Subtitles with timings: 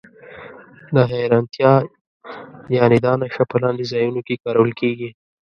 [0.95, 1.73] د حېرانتیا
[2.75, 5.09] یا ندا نښه په لاندې ځایونو کې کارول کیږي.